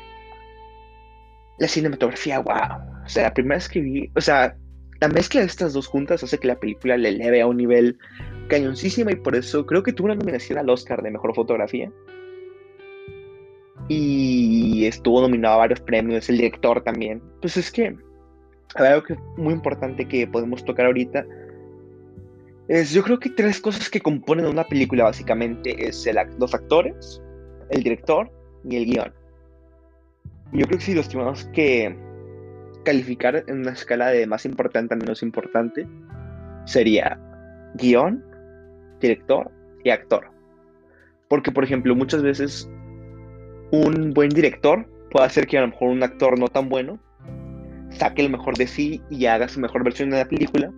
la 1.60 1.68
cinematografía, 1.68 2.40
wow. 2.40 3.04
O 3.06 3.10
sea, 3.10 3.24
la 3.24 3.34
primera 3.34 3.56
vez 3.56 3.70
que 3.70 3.80
vi, 3.80 4.12
o 4.16 4.22
sea, 4.22 4.56
la 5.02 5.08
mezcla 5.10 5.42
de 5.42 5.48
estas 5.48 5.74
dos 5.74 5.88
juntas 5.88 6.24
hace 6.24 6.38
que 6.38 6.48
la 6.48 6.60
película 6.60 6.98
le 6.98 7.10
eleve 7.10 7.42
a 7.42 7.48
un 7.48 7.58
nivel 7.58 7.98
cañoncísima 8.48 9.12
y 9.12 9.16
por 9.16 9.36
eso 9.36 9.66
creo 9.66 9.84
que 9.84 9.94
tuvo 9.94 10.06
una 10.06 10.16
nominación 10.16 10.58
al 10.58 10.70
Oscar 10.70 11.02
de 11.02 11.12
Mejor 11.12 11.36
Fotografía. 11.36 11.92
Y 13.88 14.86
estuvo 14.86 15.22
nominado 15.22 15.56
a 15.56 15.58
varios 15.60 15.80
premios, 15.82 16.28
el 16.30 16.38
director 16.38 16.82
también. 16.82 17.22
Pues 17.42 17.58
es 17.58 17.72
que, 17.72 17.96
algo 18.76 19.04
que 19.04 19.16
muy 19.38 19.54
importante 19.54 20.08
que 20.08 20.26
podemos 20.26 20.64
tocar 20.66 20.88
ahorita 20.88 21.26
es, 22.68 22.92
yo 22.92 23.04
creo 23.04 23.20
que 23.20 23.30
tres 23.30 23.60
cosas 23.60 23.90
que 23.90 24.02
componen 24.02 24.48
una 24.48 24.64
película 24.64 25.04
básicamente 25.04 25.88
es 25.88 26.08
el, 26.08 26.18
los 26.40 26.54
actores, 26.54 27.22
el 27.70 27.84
director 27.84 28.32
y 28.68 28.78
el 28.78 28.86
guion. 28.86 29.14
Yo 30.52 30.66
creo 30.66 30.80
que 30.80 30.86
si 30.86 30.94
los 30.94 31.10
que 31.54 31.96
calificar 32.84 33.44
en 33.48 33.62
una 33.62 33.72
escala 33.72 34.08
de 34.08 34.28
más 34.28 34.46
importante 34.46 34.94
a 34.94 34.98
menos 34.98 35.24
importante, 35.24 35.88
sería 36.66 37.20
guion, 37.76 38.24
director 39.02 39.52
y 39.84 39.90
actor. 39.90 40.30
Porque, 41.28 41.52
por 41.52 41.64
ejemplo, 41.64 41.96
muchas 41.96 42.22
veces 42.22 42.70
un 43.72 44.12
buen 44.14 44.30
director 44.30 44.88
puede 45.12 45.26
hacer 45.26 45.48
que 45.48 45.58
a 45.58 45.62
lo 45.62 45.68
mejor 45.68 45.90
un 45.90 46.04
actor 46.04 46.40
no 46.40 46.48
tan 46.48 46.70
bueno 46.70 47.00
saque 47.90 48.22
el 48.22 48.32
mejor 48.32 48.58
de 48.58 48.68
sí 48.68 49.02
y 49.10 49.26
haga 49.26 49.48
su 49.48 49.60
mejor 49.60 49.84
versión 49.84 50.10
de 50.10 50.18
la 50.18 50.28
película. 50.28 50.72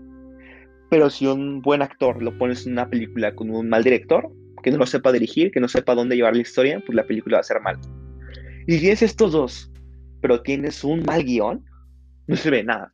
Pero 0.89 1.09
si 1.09 1.27
un 1.27 1.61
buen 1.61 1.81
actor 1.81 2.21
lo 2.21 2.37
pones 2.37 2.65
en 2.65 2.73
una 2.73 2.89
película 2.89 3.35
con 3.35 3.49
un 3.49 3.67
mal 3.67 3.83
director, 3.83 4.29
que 4.63 4.71
no 4.71 4.77
lo 4.77 4.85
sepa 4.85 5.11
dirigir, 5.11 5.51
que 5.51 5.59
no 5.59 5.67
sepa 5.67 5.95
dónde 5.95 6.15
llevar 6.15 6.35
la 6.35 6.41
historia, 6.41 6.81
pues 6.85 6.95
la 6.95 7.05
película 7.05 7.37
va 7.37 7.41
a 7.41 7.43
ser 7.43 7.59
mal. 7.61 7.77
Y 8.67 8.79
tienes 8.79 9.01
estos 9.01 9.31
dos, 9.31 9.71
pero 10.21 10.41
tienes 10.41 10.83
un 10.83 11.03
mal 11.03 11.23
guion, 11.23 11.63
no 12.27 12.35
sirve 12.35 12.57
de 12.57 12.63
nada. 12.65 12.93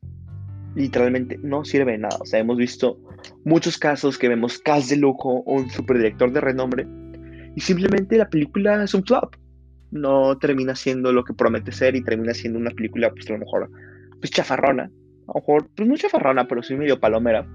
Literalmente 0.76 1.40
no 1.42 1.66
sirve 1.66 1.94
de 1.94 1.98
nada. 1.98 2.18
O 2.22 2.26
sea, 2.26 2.40
hemos 2.40 2.58
visto 2.58 3.00
muchos 3.44 3.78
casos 3.78 4.18
que 4.18 4.30
vemos 4.30 4.60
cast 4.60 4.90
de 4.90 4.98
lujo 4.98 5.44
o 5.46 5.54
un 5.54 5.70
superdirector 5.70 6.32
de 6.32 6.42
renombre 6.42 6.88
y 7.56 7.62
simplemente 7.62 8.18
la 8.18 8.30
película 8.30 8.84
es 8.84 8.94
un 8.94 9.04
flop. 9.04 9.36
No 9.92 10.38
termina 10.40 10.76
siendo 10.76 11.12
lo 11.12 11.24
que 11.24 11.34
promete 11.34 11.72
ser 11.72 11.96
y 11.96 12.04
termina 12.04 12.34
siendo 12.34 12.58
una 12.58 12.72
película, 12.72 13.12
pues 13.12 13.30
a 13.30 13.34
lo 13.34 13.40
mejor, 13.40 13.70
pues 14.20 14.32
chafarrona. 14.32 14.84
A 14.84 15.28
lo 15.28 15.34
mejor, 15.36 15.70
pues 15.76 15.88
no 15.88 15.96
chafarrona, 15.96 16.48
pero 16.48 16.64
sí 16.64 16.76
medio 16.76 17.00
palomera. 17.00 17.48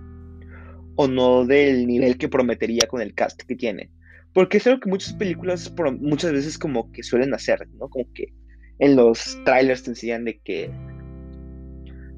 O 0.94 1.08
no 1.08 1.44
del 1.44 1.86
nivel 1.86 2.16
que 2.16 2.28
prometería 2.28 2.86
con 2.88 3.00
el 3.00 3.14
cast 3.14 3.42
que 3.42 3.56
tiene. 3.56 3.90
Porque 4.34 4.58
es 4.58 4.66
algo 4.66 4.80
que 4.80 4.90
muchas 4.90 5.12
películas 5.14 5.72
muchas 6.00 6.32
veces 6.32 6.58
como 6.58 6.90
que 6.92 7.02
suelen 7.02 7.34
hacer, 7.34 7.66
¿no? 7.78 7.88
Como 7.88 8.04
que 8.12 8.32
en 8.78 8.96
los 8.96 9.38
trailers 9.44 9.82
te 9.82 9.90
enseñan 9.90 10.24
de 10.24 10.38
que 10.38 10.70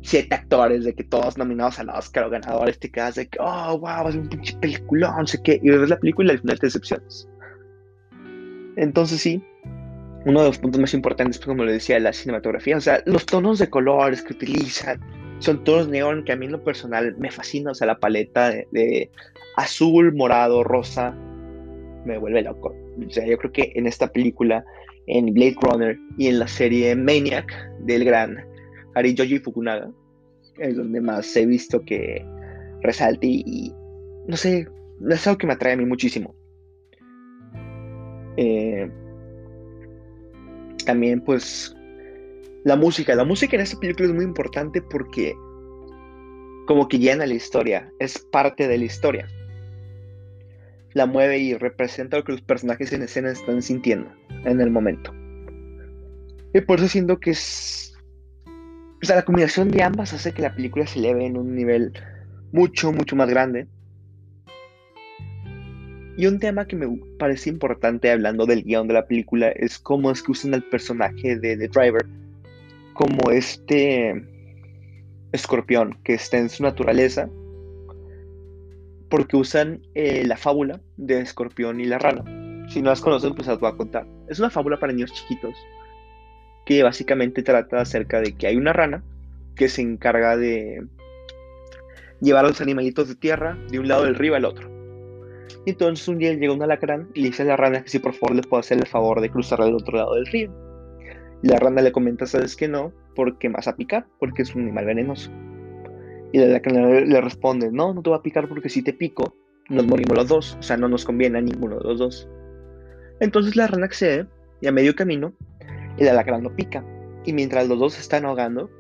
siete 0.03 0.35
actores, 0.35 0.85
de 0.85 0.95
que 0.95 1.05
todos 1.05 1.37
nominados 1.37 1.79
al 1.79 1.91
Oscar 1.91 2.25
o 2.25 2.31
ganadores, 2.31 2.79
te 2.79 2.91
quedas 2.91 3.17
de 3.17 3.29
que, 3.29 3.39
oh, 3.41 3.79
wow, 3.79 4.11
ser 4.11 4.21
un 4.21 4.29
pinche 4.29 4.57
película, 4.57 5.15
no 5.17 5.27
sé 5.27 5.41
qué, 5.43 5.61
y 5.63 5.71
ves 5.71 5.89
la 5.89 5.99
película 5.99 6.33
y 6.33 6.37
al 6.37 6.41
final 6.41 6.59
te 6.59 6.67
decepcionas. 6.67 7.29
Entonces 8.77 9.21
sí, 9.21 9.43
uno 10.25 10.41
de 10.41 10.49
los 10.49 10.59
puntos 10.59 10.81
más 10.81 10.95
importantes, 10.95 11.39
pues, 11.39 11.49
como 11.49 11.65
le 11.65 11.73
decía, 11.73 11.99
la 11.99 12.13
cinematografía, 12.13 12.77
o 12.77 12.81
sea, 12.81 13.03
los 13.07 13.27
tonos 13.27 13.59
de 13.59 13.69
colores 13.69 14.23
que 14.23 14.33
utilizan, 14.33 15.01
son 15.39 15.65
tonos 15.65 15.89
neón 15.89 16.25
que 16.25 16.33
a 16.33 16.37
mí 16.37 16.47
en 16.47 16.53
lo 16.53 16.63
personal 16.63 17.15
me 17.19 17.31
fascina, 17.31 17.71
o 17.71 17.75
sea, 17.75 17.87
la 17.87 17.99
paleta 17.99 18.51
de 18.51 19.11
azul, 19.57 20.15
morado, 20.15 20.65
rosa, 20.65 21.15
me 22.05 22.19
vuelve 22.19 22.43
loco. 22.43 22.75
O 23.07 23.11
sea, 23.11 23.27
yo 23.27 23.37
creo 23.39 23.53
que 23.53 23.73
en 23.75 23.87
esta 23.87 24.09
película, 24.09 24.65
en 25.07 25.33
Blade 25.33 25.57
Runner 25.63 25.99
y 26.19 26.29
en 26.29 26.39
la 26.39 26.49
serie 26.49 26.95
Maniac 26.95 27.53
del 27.81 28.05
gran 28.05 28.37
Harijoji 28.95 29.39
Fukunaga, 29.39 29.91
Es 30.59 30.77
donde 30.77 31.01
más 31.01 31.35
he 31.37 31.47
visto 31.47 31.81
que 31.85 32.25
resalte 32.83 33.27
y, 33.27 33.73
no 34.27 34.37
sé, 34.37 34.67
es 35.09 35.27
algo 35.27 35.39
que 35.39 35.47
me 35.47 35.55
atrae 35.55 35.75
a 35.75 35.77
mí 35.77 35.85
muchísimo. 35.85 36.35
Eh, 38.37 38.91
también 40.85 41.21
pues 41.21 41.75
la 42.65 42.77
música. 42.77 43.15
La 43.15 43.25
música 43.25 43.57
en 43.57 43.63
esta 43.63 43.79
película 43.79 44.09
es 44.09 44.15
muy 44.15 44.25
importante 44.25 44.83
porque 44.83 45.35
como 46.67 46.89
que 46.89 46.99
llena 46.99 47.27
la 47.27 47.35
historia, 47.35 47.93
es 47.99 48.19
parte 48.19 48.69
de 48.69 48.79
la 48.79 48.85
historia. 48.85 49.29
La 50.93 51.07
mueve 51.07 51.39
y 51.39 51.55
representa 51.55 52.17
lo 52.17 52.25
que 52.25 52.33
los 52.33 52.43
personajes 52.43 52.93
en 52.93 53.03
escena 53.03 53.31
están 53.31 53.63
sintiendo 53.63 54.11
en 54.45 54.61
el 54.61 54.71
momento. 54.71 55.15
Y 56.53 56.61
por 56.63 56.79
eso 56.79 56.89
siento 56.89 57.19
que 57.21 57.31
es... 57.31 57.95
O 59.03 59.07
sea, 59.07 59.17
la 59.17 59.25
combinación 59.25 59.71
de 59.71 59.83
ambas 59.83 60.13
hace 60.13 60.33
que 60.33 60.43
la 60.43 60.55
película 60.55 60.87
se 60.87 60.99
eleve 60.99 61.25
en 61.25 61.37
un 61.37 61.55
nivel 61.55 61.93
mucho, 62.53 62.93
mucho 62.93 63.17
más 63.17 63.29
grande. 63.29 63.67
Y 66.17 66.27
un 66.27 66.39
tema 66.39 66.67
que 66.67 66.77
me 66.77 66.87
parece 67.19 67.49
importante 67.49 68.11
hablando 68.11 68.45
del 68.45 68.65
guion 68.65 68.89
de 68.89 68.95
la 68.95 69.07
película 69.07 69.49
es 69.51 69.79
cómo 69.79 70.11
es 70.11 70.23
que 70.23 70.33
usan 70.33 70.53
al 70.53 70.65
personaje 70.65 71.37
de 71.37 71.57
The 71.57 71.69
Driver 71.69 72.07
como 72.93 73.31
este 73.31 74.23
escorpión 75.33 75.99
que 76.05 76.15
está 76.15 76.37
en 76.37 76.51
su 76.51 76.63
naturaleza, 76.63 77.31
porque 79.11 79.37
usan 79.37 79.83
eh, 79.95 80.25
la 80.25 80.37
fábula 80.37 80.81
de 80.97 81.21
escorpión 81.21 81.81
y 81.81 81.85
la 81.85 81.99
rana. 81.99 82.25
Si 82.71 82.81
no 82.81 82.91
las 82.91 83.01
conocen, 83.01 83.35
pues 83.35 83.49
las 83.49 83.59
voy 83.59 83.71
a 83.71 83.77
contar. 83.77 84.07
Es 84.29 84.39
una 84.39 84.49
fábula 84.49 84.79
para 84.79 84.93
niños 84.93 85.13
chiquitos 85.13 85.55
que 86.65 86.83
básicamente 86.83 87.43
trata 87.43 87.81
acerca 87.81 88.21
de 88.21 88.37
que 88.37 88.47
hay 88.47 88.57
una 88.57 88.73
rana 88.73 89.03
que 89.57 89.69
se 89.69 89.83
encarga 89.83 90.37
de 90.37 90.87
llevar 92.21 92.45
a 92.45 92.49
los 92.49 92.61
animalitos 92.61 93.09
de 93.09 93.17
tierra 93.17 93.59
de 93.71 93.81
un 93.81 93.89
lado 93.89 94.05
del 94.05 94.15
río 94.15 94.37
al 94.37 94.45
otro. 94.45 94.71
Entonces 95.67 96.07
un 96.07 96.19
día 96.19 96.33
llega 96.33 96.53
un 96.53 96.63
alacrán 96.63 97.09
y 97.13 97.23
le 97.23 97.29
dice 97.29 97.43
a 97.43 97.47
la 97.47 97.57
rana 97.57 97.83
que 97.83 97.91
si 97.91 97.99
por 97.99 98.15
favor 98.15 98.37
le 98.37 98.43
puede 98.43 98.61
hacer 98.61 98.79
el 98.79 98.87
favor 98.87 99.21
de 99.21 99.31
cruzar 99.31 99.61
al 99.61 99.75
otro 99.75 99.97
lado 99.97 100.15
del 100.15 100.27
río. 100.27 100.53
La 101.43 101.59
rana 101.59 101.83
le 101.83 101.93
comenta, 101.93 102.27
sabes 102.27 102.55
que 102.55 102.69
no, 102.69 102.93
porque 103.17 103.49
me 103.49 103.55
vas 103.55 103.67
a 103.67 103.77
picar, 103.77 104.07
porque 104.19 104.43
es 104.43 104.55
un 104.55 104.63
animal 104.63 104.87
venenoso. 104.87 105.31
Y 106.33 106.39
la 106.39 106.59
rana 106.59 107.01
le 107.01 107.21
responde, 107.21 107.71
no, 107.73 107.93
no 107.93 108.03
te 108.03 108.11
va 108.11 108.17
a 108.17 108.23
picar 108.23 108.49
porque 108.49 108.69
si 108.69 108.83
te 108.83 108.93
pico, 108.93 109.35
nos 109.69 109.87
morimos 109.87 110.17
los 110.17 110.29
dos, 110.29 110.57
o 110.59 110.63
sea, 110.63 110.77
no 110.77 110.89
nos 110.89 111.05
conviene 111.05 111.39
a 111.39 111.43
ninguno 111.43 111.79
de 111.79 111.85
los 111.85 111.99
dos. 111.99 112.29
Entonces 113.21 113.57
la 113.57 113.67
rana 113.67 113.87
accede 113.87 114.27
y 114.61 114.67
a 114.67 114.73
medio 114.73 114.95
camino 114.95 115.33
el 115.99 116.09
alacrán 116.09 116.43
lo 116.43 116.55
pica. 116.55 116.85
Y 117.25 117.33
mientras 117.33 117.69
los 117.69 117.79
dos 117.79 117.95
se 117.95 118.01
están 118.01 118.25
ahogando, 118.25 118.71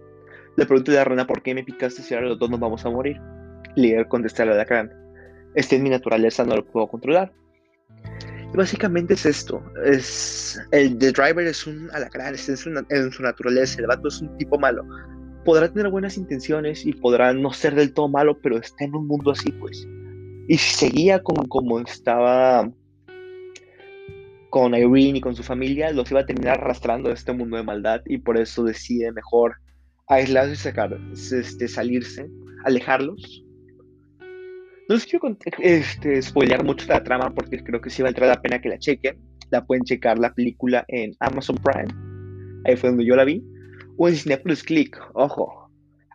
le 0.57 0.67
pregunta 0.67 0.93
a 0.93 0.95
la 0.97 1.05
rana 1.05 1.27
por 1.27 1.43
qué 1.43 1.55
me 1.55 1.65
picaste 1.65 2.03
si 2.03 2.15
ahora 2.15 2.29
los 2.29 2.39
dos 2.39 2.51
nos 2.51 2.61
vamos 2.61 2.85
a 2.85 2.91
morir. 2.91 3.21
Le 3.77 4.07
contesta 4.09 4.43
al 4.43 4.53
alacrán, 4.53 4.93
este 5.55 5.77
es 5.77 5.83
mi 5.83 5.91
naturaleza, 5.91 6.45
no 6.45 6.57
lo 6.57 6.65
puedo 6.65 6.87
controlar. 6.89 7.33
Y 8.53 8.57
básicamente 8.57 9.15
es 9.15 9.27
esto. 9.27 9.63
Es, 9.85 10.61
el 10.73 10.99
The 10.99 11.13
Driver 11.13 11.47
es 11.47 11.67
un 11.67 11.89
alacrán, 11.93 12.35
es 12.35 12.49
en 12.49 12.57
su, 12.57 12.85
en 12.89 13.13
su 13.13 13.23
naturaleza. 13.23 13.81
El 13.81 13.87
vato 13.87 14.09
es 14.09 14.21
un 14.21 14.37
tipo 14.39 14.59
malo. 14.59 14.85
Podrá 15.45 15.73
tener 15.73 15.91
buenas 15.91 16.17
intenciones 16.17 16.85
y 16.85 16.93
podrá 16.93 17.33
no 17.33 17.53
ser 17.53 17.75
del 17.75 17.93
todo 17.93 18.09
malo, 18.09 18.39
pero 18.41 18.59
está 18.59 18.85
en 18.85 18.95
un 18.95 19.07
mundo 19.07 19.31
así, 19.31 19.51
pues. 19.53 19.87
Y 20.49 20.59
seguía 20.59 21.23
como, 21.23 21.49
como 21.49 21.81
estaba 21.81 22.71
con 24.51 24.75
Irene 24.75 25.19
y 25.19 25.21
con 25.21 25.37
su 25.37 25.43
familia, 25.43 25.93
los 25.93 26.11
iba 26.11 26.21
a 26.21 26.27
terminar 26.27 26.61
arrastrando 26.61 27.11
a 27.11 27.15
este 27.15 27.33
mundo 27.33 27.57
de 27.57 27.63
maldad 27.63 28.03
y 28.07 28.19
por 28.19 28.37
eso 28.37 28.65
decide 28.65 29.13
mejor 29.13 29.57
aislarse 30.09 30.53
y 30.53 30.57
sacar, 30.57 30.99
este, 31.13 31.69
salirse, 31.69 32.29
alejarlos 32.65 33.45
no 34.91 34.97
les 34.97 35.07
quiero 35.07 35.37
este, 35.61 36.21
spoilear 36.21 36.65
mucho 36.65 36.85
la 36.89 37.05
trama 37.05 37.33
porque 37.33 37.63
creo 37.63 37.81
que 37.81 37.91
sí 37.91 38.03
valdrá 38.03 38.27
la 38.27 38.43
pena 38.43 38.61
que 38.61 38.71
la 38.71 38.77
chequen. 38.77 39.17
La 39.53 39.65
pueden 39.65 39.85
checar 39.85 40.19
la 40.19 40.35
película 40.35 40.85
en 40.89 41.13
Amazon 41.21 41.57
Prime. 41.63 41.95
Ahí 42.65 42.75
fue 42.75 42.89
donde 42.89 43.07
yo 43.07 43.15
la 43.15 43.25
vi. 43.25 43.41
O 44.03 44.09
en 44.09 44.17
Cinepolis 44.17 44.63
Click. 44.63 44.99
Ojo. 45.13 45.71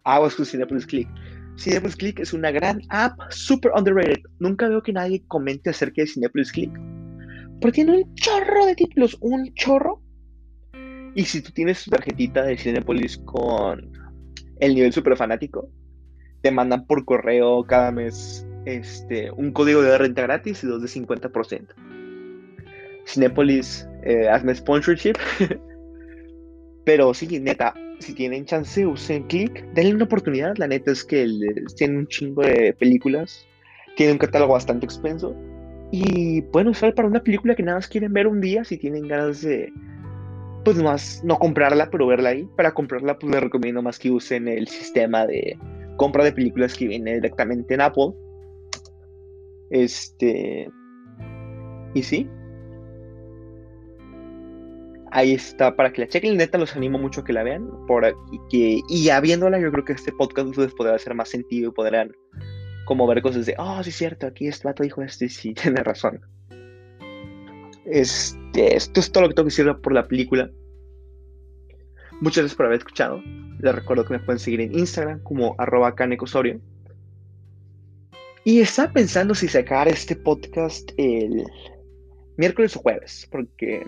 Aguas 0.06 0.34
con 0.34 0.44
Cinepolis 0.44 0.88
Click. 0.88 1.08
Cinepolis 1.56 1.96
Click 1.96 2.20
es 2.20 2.34
una 2.34 2.50
gran 2.50 2.82
app, 2.90 3.14
super 3.30 3.72
underrated. 3.76 4.24
Nunca 4.40 4.68
veo 4.68 4.82
que 4.82 4.92
nadie 4.92 5.24
comente 5.28 5.70
acerca 5.70 6.02
de 6.02 6.08
Cinepolis 6.08 6.52
Click. 6.52 6.72
Porque 7.62 7.76
tiene 7.76 7.98
un 8.00 8.16
chorro 8.16 8.66
de 8.66 8.74
títulos. 8.74 9.16
Un 9.22 9.54
chorro. 9.54 10.02
Y 11.14 11.26
si 11.26 11.44
tú 11.44 11.52
tienes 11.52 11.84
tu 11.84 11.92
tarjetita 11.92 12.42
de 12.42 12.58
Cinepolis 12.58 13.20
con 13.20 13.92
el 14.62 14.74
nivel 14.74 14.92
super 14.92 15.16
fanático, 15.16 15.70
te 16.42 16.50
mandan 16.50 16.88
por 16.88 17.06
correo 17.06 17.66
cada 17.66 17.92
mes 17.92 18.48
este, 18.66 19.30
un 19.30 19.52
código 19.52 19.84
de 19.84 19.96
renta 19.96 20.24
gratis 20.24 20.64
y 20.64 20.68
dos 20.68 20.82
de 20.82 20.88
50%. 20.88 21.68
Cinepolis, 23.06 23.88
eh, 24.04 24.28
hazme 24.28 24.56
sponsorship. 24.56 25.18
Pero 26.86 27.14
sí, 27.14 27.28
neta, 27.40 27.74
si 28.00 28.14
tienen 28.14 28.46
chance, 28.46 28.86
usen 28.86 29.24
click, 29.24 29.66
denle 29.74 29.96
una 29.96 30.06
oportunidad. 30.06 30.56
La 30.58 30.68
neta 30.68 30.92
es 30.92 31.04
que 31.04 31.28
tienen 31.76 31.98
un 31.98 32.08
chingo 32.08 32.44
de 32.44 32.74
películas, 32.74 33.46
tienen 33.96 34.14
un 34.14 34.20
catálogo 34.20 34.54
bastante 34.54 34.86
expenso 34.86 35.36
y 35.92 36.42
pueden 36.44 36.70
usar 36.70 36.94
para 36.94 37.08
una 37.08 37.24
película 37.24 37.56
que 37.56 37.64
nada 37.64 37.78
más 37.78 37.88
quieren 37.88 38.14
ver 38.14 38.28
un 38.28 38.42
día 38.42 38.64
si 38.64 38.78
tienen 38.78 39.08
ganas 39.08 39.42
de, 39.42 39.72
pues 40.64 40.78
más, 40.78 41.22
no 41.24 41.40
comprarla, 41.40 41.90
pero 41.90 42.08
verla 42.08 42.30
ahí. 42.30 42.48
Para 42.56 42.74
comprarla, 42.74 43.18
pues 43.18 43.32
les 43.32 43.42
recomiendo 43.42 43.82
más 43.82 43.98
que 43.98 44.12
usen 44.12 44.48
el 44.48 44.68
sistema 44.68 45.26
de 45.26 45.58
compra 45.98 46.24
de 46.24 46.34
películas 46.34 46.76
que 46.76 46.88
viene 46.88 47.16
directamente 47.16 47.74
en 47.74 47.82
Apple 47.82 48.14
este. 49.70 50.70
Y 51.94 52.04
sí. 52.04 52.30
Ahí 55.16 55.32
está, 55.32 55.78
para 55.78 55.94
que 55.94 56.02
la 56.02 56.10
chequen, 56.10 56.36
neta 56.36 56.58
los 56.58 56.76
animo 56.76 57.00
mucho 57.00 57.22
a 57.22 57.24
que 57.24 57.32
la 57.32 57.42
vean. 57.42 57.70
Por, 57.88 58.06
y, 58.06 58.40
que, 58.50 58.82
y 58.90 59.04
ya 59.06 59.22
viéndola, 59.22 59.58
yo 59.58 59.72
creo 59.72 59.86
que 59.86 59.94
este 59.94 60.12
podcast 60.12 60.58
les 60.58 60.74
podrá 60.74 60.94
hacer 60.94 61.14
más 61.14 61.30
sentido 61.30 61.70
y 61.70 61.74
podrán 61.74 62.12
como 62.84 63.08
ver 63.08 63.22
cosas 63.22 63.46
de, 63.46 63.56
oh, 63.58 63.82
sí 63.82 63.92
es 63.92 63.96
cierto, 63.96 64.28
aquí 64.28 64.48
este 64.48 64.68
vato 64.68 64.84
dijo 64.84 65.02
esto 65.02 65.24
y 65.24 65.30
sí, 65.30 65.54
tiene 65.62 65.82
razón. 65.84 66.20
Este, 67.86 68.76
esto 68.76 69.00
es 69.00 69.10
todo 69.10 69.24
lo 69.24 69.30
que 69.30 69.36
tengo 69.36 69.48
que 69.48 69.56
decir 69.56 69.74
por 69.82 69.94
la 69.94 70.06
película. 70.06 70.52
Muchas 72.20 72.40
gracias 72.40 72.56
por 72.58 72.66
haber 72.66 72.80
escuchado. 72.80 73.24
Les 73.62 73.74
recuerdo 73.74 74.04
que 74.04 74.16
me 74.16 74.20
pueden 74.20 74.40
seguir 74.40 74.60
en 74.60 74.78
Instagram 74.78 75.24
como 75.24 75.56
arroba 75.58 75.96
canecosorio. 75.96 76.60
Y 78.44 78.60
estaba 78.60 78.92
pensando 78.92 79.34
si 79.34 79.48
sacar 79.48 79.88
este 79.88 80.18
podcast 80.18 80.92
el 80.98 81.46
miércoles 82.36 82.76
o 82.76 82.82
jueves, 82.82 83.26
porque 83.32 83.82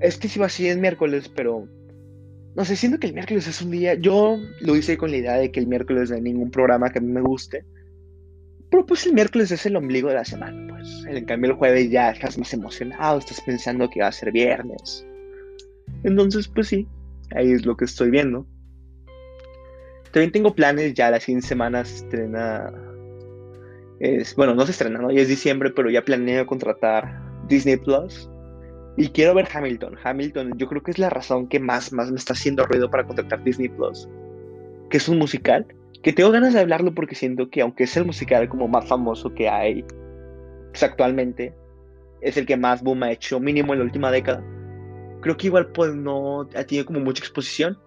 es 0.00 0.16
que 0.16 0.28
si 0.28 0.38
va 0.38 0.46
así 0.46 0.68
es 0.68 0.76
miércoles, 0.76 1.28
pero 1.28 1.68
no 2.54 2.64
sé, 2.64 2.76
siento 2.76 2.98
que 2.98 3.06
el 3.06 3.14
miércoles 3.14 3.46
es 3.46 3.62
un 3.62 3.70
día. 3.70 3.94
Yo 3.94 4.36
lo 4.60 4.76
hice 4.76 4.96
con 4.96 5.10
la 5.10 5.18
idea 5.18 5.34
de 5.34 5.52
que 5.52 5.60
el 5.60 5.66
miércoles 5.66 6.10
no 6.10 6.16
hay 6.16 6.22
ningún 6.22 6.50
programa 6.50 6.90
que 6.90 6.98
a 6.98 7.02
mí 7.02 7.12
me 7.12 7.20
guste. 7.20 7.64
Pero 8.70 8.84
pues 8.84 9.06
el 9.06 9.14
miércoles 9.14 9.50
es 9.50 9.64
el 9.66 9.76
ombligo 9.76 10.08
de 10.08 10.16
la 10.16 10.24
semana, 10.24 10.74
pues. 10.74 11.04
En 11.08 11.24
cambio, 11.24 11.52
el 11.52 11.56
jueves 11.56 11.90
ya 11.90 12.10
estás 12.10 12.36
más 12.36 12.52
emocionado, 12.52 13.18
estás 13.18 13.40
pensando 13.40 13.88
que 13.88 14.00
va 14.00 14.08
a 14.08 14.12
ser 14.12 14.32
viernes. 14.32 15.06
Entonces, 16.02 16.48
pues 16.48 16.68
sí, 16.68 16.86
ahí 17.34 17.52
es 17.52 17.64
lo 17.64 17.76
que 17.76 17.84
estoy 17.86 18.10
viendo. 18.10 18.46
También 20.12 20.32
tengo 20.32 20.54
planes, 20.54 20.94
ya 20.94 21.10
la 21.10 21.20
siguiente 21.20 21.46
semana 21.46 21.84
se 21.84 21.96
estrena. 21.96 22.72
Es, 24.00 24.34
bueno, 24.34 24.54
no 24.54 24.64
se 24.64 24.72
estrena, 24.72 24.98
¿no? 24.98 25.10
Ya 25.10 25.22
es 25.22 25.28
diciembre, 25.28 25.70
pero 25.70 25.90
ya 25.90 26.04
planeo 26.04 26.46
contratar 26.46 27.20
Disney 27.48 27.76
Plus. 27.76 28.28
Y 28.98 29.08
quiero 29.08 29.34
ver 29.34 29.48
Hamilton. 29.50 29.96
Hamilton, 30.02 30.52
yo 30.58 30.68
creo 30.68 30.82
que 30.82 30.90
es 30.90 30.98
la 30.98 31.08
razón 31.08 31.48
que 31.48 31.58
más, 31.58 31.92
más 31.92 32.10
me 32.10 32.18
está 32.18 32.34
haciendo 32.34 32.66
ruido 32.66 32.90
para 32.90 33.06
contratar 33.06 33.42
Disney 33.42 33.68
Plus. 33.68 34.06
Que 34.90 34.98
es 34.98 35.08
un 35.08 35.18
musical. 35.18 35.66
Que 36.02 36.12
tengo 36.12 36.30
ganas 36.30 36.52
de 36.52 36.60
hablarlo 36.60 36.94
porque 36.94 37.14
siento 37.14 37.48
que, 37.48 37.62
aunque 37.62 37.84
es 37.84 37.96
el 37.96 38.04
musical 38.04 38.48
como 38.48 38.68
más 38.68 38.86
famoso 38.86 39.32
que 39.34 39.48
hay 39.48 39.84
pues, 40.70 40.82
actualmente, 40.82 41.54
es 42.20 42.36
el 42.36 42.44
que 42.44 42.56
más 42.56 42.82
boom 42.82 43.04
ha 43.04 43.12
hecho, 43.12 43.40
mínimo 43.40 43.72
en 43.72 43.78
la 43.78 43.84
última 43.86 44.10
década. 44.10 44.44
Creo 45.22 45.36
que 45.36 45.46
igual 45.46 45.68
pues 45.72 45.94
no 45.94 46.42
ha 46.42 46.64
tenido 46.64 46.84
como 46.84 47.00
mucha 47.00 47.22
exposición 47.22 47.78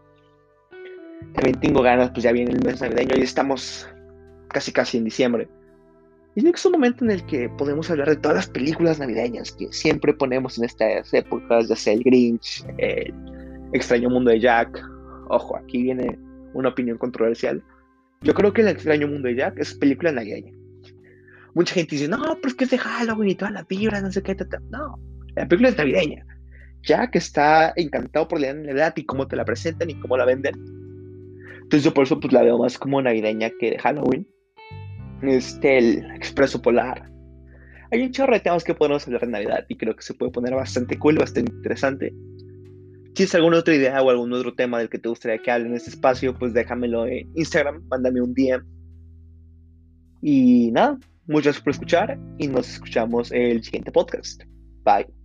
también 1.33 1.59
tengo 1.59 1.81
ganas, 1.81 2.11
pues 2.11 2.23
ya 2.23 2.31
viene 2.31 2.51
el 2.51 2.63
mes 2.63 2.81
navideño 2.81 3.15
y 3.17 3.21
estamos 3.21 3.87
casi 4.49 4.71
casi 4.71 4.97
en 4.97 5.05
diciembre. 5.05 5.47
Y 6.35 6.47
es 6.47 6.65
un 6.65 6.71
momento 6.71 7.03
en 7.03 7.11
el 7.11 7.25
que 7.25 7.49
podemos 7.49 7.89
hablar 7.91 8.09
de 8.09 8.15
todas 8.15 8.37
las 8.37 8.47
películas 8.47 8.99
navideñas 8.99 9.51
que 9.51 9.71
siempre 9.73 10.13
ponemos 10.13 10.57
en 10.57 10.63
estas 10.63 11.13
épocas, 11.13 11.67
ya 11.67 11.75
sea 11.75 11.93
el 11.93 12.03
Grinch, 12.03 12.65
el 12.77 13.13
extraño 13.73 14.09
mundo 14.09 14.31
de 14.31 14.39
Jack. 14.39 14.81
Ojo, 15.27 15.57
aquí 15.57 15.83
viene 15.83 16.17
una 16.53 16.69
opinión 16.69 16.97
controversial. 16.97 17.61
Yo 18.21 18.33
creo 18.33 18.53
que 18.53 18.61
el 18.61 18.69
extraño 18.69 19.07
mundo 19.07 19.27
de 19.27 19.35
Jack 19.35 19.59
es 19.59 19.73
película 19.73 20.13
navideña. 20.13 20.53
Mucha 21.53 21.73
gente 21.73 21.95
dice, 21.95 22.07
no, 22.07 22.21
pero 22.35 22.47
es 22.47 22.53
que 22.53 22.63
es 22.63 22.69
de 22.69 22.77
Halloween 22.77 23.31
y 23.31 23.35
toda 23.35 23.51
la 23.51 23.63
vibra, 23.63 23.99
no 23.99 24.09
sé 24.09 24.23
qué. 24.23 24.37
No, 24.69 24.99
la 25.35 25.47
película 25.47 25.69
es 25.69 25.77
navideña. 25.77 26.25
Jack 26.83 27.15
está 27.15 27.73
encantado 27.75 28.27
por 28.27 28.39
la 28.39 28.53
Navidad 28.53 28.93
y 28.95 29.05
cómo 29.05 29.27
te 29.27 29.35
la 29.35 29.45
presentan 29.45 29.89
y 29.89 29.99
cómo 29.99 30.17
la 30.17 30.25
venden 30.25 30.55
Entonces 31.61 31.83
yo 31.83 31.93
por 31.93 32.05
eso 32.05 32.19
pues 32.19 32.33
la 32.33 32.41
veo 32.41 32.57
más 32.57 32.77
como 32.77 33.01
navideña 33.01 33.51
que 33.59 33.71
de 33.71 33.79
Halloween. 33.79 34.27
Este, 35.21 35.77
el 35.77 36.11
Expreso 36.15 36.61
Polar. 36.61 37.09
Hay 37.91 38.01
un 38.01 38.11
chorro 38.11 38.33
de 38.33 38.39
temas 38.39 38.63
que 38.63 38.73
podemos 38.73 39.05
hablar 39.05 39.21
de 39.21 39.27
Navidad 39.27 39.65
y 39.67 39.75
creo 39.75 39.95
que 39.95 40.01
se 40.01 40.13
puede 40.13 40.31
poner 40.31 40.55
bastante 40.55 40.97
cool, 40.97 41.17
bastante 41.17 41.51
interesante. 41.51 42.13
Si 43.07 43.13
tienes 43.13 43.35
alguna 43.35 43.57
otra 43.57 43.75
idea 43.75 44.01
o 44.01 44.09
algún 44.09 44.31
otro 44.31 44.53
tema 44.53 44.79
del 44.79 44.89
que 44.89 44.97
te 44.97 45.09
gustaría 45.09 45.37
que 45.37 45.51
hable 45.51 45.67
en 45.67 45.75
este 45.75 45.89
espacio, 45.89 46.33
pues 46.33 46.53
déjamelo 46.53 47.05
en 47.05 47.29
Instagram, 47.35 47.83
mándame 47.89 48.21
un 48.21 48.33
DM. 48.33 48.63
Y 50.21 50.71
nada, 50.71 50.97
muchas 51.27 51.45
gracias 51.45 51.63
por 51.63 51.71
escuchar 51.71 52.19
y 52.37 52.47
nos 52.47 52.69
escuchamos 52.69 53.31
el 53.31 53.61
siguiente 53.63 53.91
podcast. 53.91 54.41
Bye. 54.83 55.20